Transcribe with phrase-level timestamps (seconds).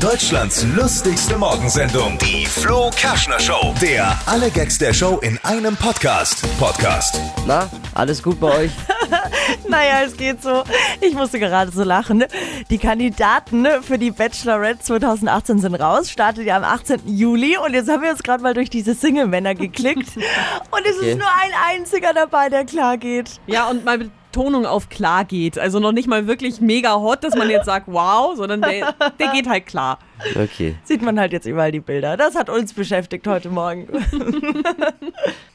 [0.00, 3.74] Deutschlands lustigste Morgensendung, die Flo Kerschner Show.
[3.82, 6.42] Der alle Gags der Show in einem Podcast.
[6.58, 7.20] Podcast.
[7.46, 8.70] Na, alles gut bei euch?
[9.68, 10.62] Naja, es geht so.
[11.00, 12.18] Ich musste gerade so lachen.
[12.18, 12.28] ne?
[12.70, 16.10] Die Kandidaten für die Bachelorette 2018 sind raus.
[16.10, 17.02] Startet ja am 18.
[17.06, 17.56] Juli.
[17.56, 20.16] Und jetzt haben wir uns gerade mal durch diese Single-Männer geklickt.
[20.70, 21.12] Und es Okay.
[21.12, 23.40] ist nur ein einziger dabei, der klar geht.
[23.46, 25.58] Ja, und mal Betonung auf klar geht.
[25.58, 29.28] Also noch nicht mal wirklich mega hot, dass man jetzt sagt, wow, sondern der, der
[29.32, 29.98] geht halt klar.
[30.36, 30.76] Okay.
[30.84, 32.16] Sieht man halt jetzt überall die Bilder.
[32.16, 33.88] Das hat uns beschäftigt heute Morgen.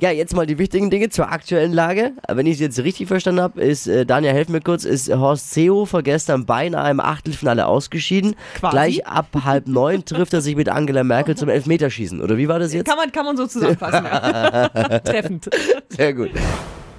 [0.00, 2.12] Ja, jetzt mal die wichtigen Dinge zur aktuellen Lage.
[2.26, 5.52] Wenn ich es jetzt richtig verstanden habe, ist, äh, Daniel, helf mir kurz, ist Horst
[5.52, 8.34] Seehofer gestern beinahe im Achtelfinale ausgeschieden.
[8.54, 8.70] Quasi.
[8.74, 12.22] Gleich ab halb neun trifft er sich mit Angela Merkel zum Elfmeterschießen.
[12.22, 12.88] Oder wie war das jetzt?
[12.88, 14.06] Kann man, kann man so zusammenfassen.
[14.06, 14.68] Ja.
[15.00, 15.50] Treffend.
[15.90, 16.30] Sehr gut.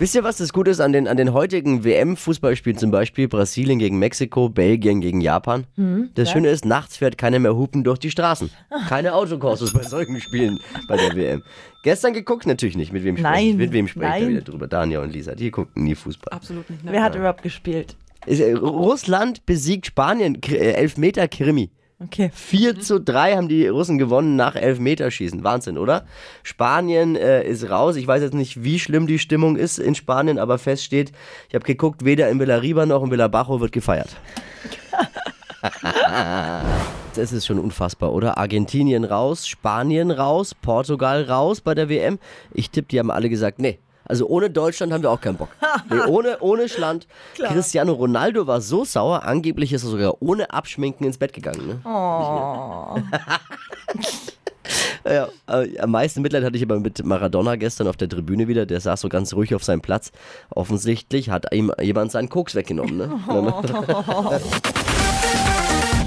[0.01, 3.77] Wisst ihr, was das Gute ist an den, an den heutigen WM-Fußballspielen, zum Beispiel Brasilien
[3.77, 5.67] gegen Mexiko, Belgien gegen Japan?
[6.15, 8.49] das Schöne ist, nachts fährt keiner mehr hupen durch die Straßen.
[8.89, 11.43] Keine Autokursus bei solchen Spielen bei der WM.
[11.83, 12.91] Gestern geguckt natürlich nicht.
[12.91, 13.49] Mit wem spreche ich?
[13.49, 14.30] Nein, Mit wem spreche ich da nein.
[14.30, 14.67] wieder drüber?
[14.67, 16.36] Daniel und Lisa, die gucken nie Fußball.
[16.36, 16.83] Absolut nicht.
[16.83, 16.93] Ne?
[16.93, 17.95] Wer hat überhaupt gespielt?
[18.25, 21.69] Ist, äh, Russland besiegt Spanien, äh, Elfmeter-Krimi.
[22.03, 22.31] Okay.
[22.33, 25.44] 4 zu 3 haben die Russen gewonnen nach Elfmeterschießen.
[25.44, 26.05] Wahnsinn, oder?
[26.41, 27.95] Spanien äh, ist raus.
[27.95, 31.11] Ich weiß jetzt nicht, wie schlimm die Stimmung ist in Spanien, aber fest steht,
[31.49, 34.09] ich habe geguckt, weder in Villarriba noch in Villabajo wird gefeiert.
[37.13, 38.38] Das ist schon unfassbar, oder?
[38.38, 42.19] Argentinien raus, Spanien raus, Portugal raus bei der WM.
[42.53, 43.80] Ich tippe, die haben alle gesagt, nee.
[44.05, 45.49] Also ohne Deutschland haben wir auch keinen Bock.
[45.89, 47.07] Nee, ohne, ohne Schland.
[47.35, 51.67] Cristiano Ronaldo war so sauer, angeblich ist er sogar ohne Abschminken ins Bett gegangen.
[51.67, 51.81] Ne?
[55.03, 58.66] Ja, äh, am meisten Mitleid hatte ich aber mit Maradona gestern auf der Tribüne wieder.
[58.66, 60.11] Der saß so ganz ruhig auf seinem Platz.
[60.52, 62.97] Offensichtlich hat ihm jemand seinen Koks weggenommen.
[62.97, 63.09] Ne?